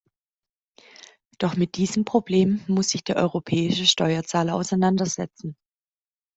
Doch 1.37 1.55
mit 1.55 1.77
diesem 1.77 2.05
Problem 2.05 2.63
muss 2.65 2.89
sich 2.89 3.03
der 3.03 3.17
europäische 3.17 3.85
Steuerzahler 3.85 4.55
auseinandersetzen. 4.55 5.55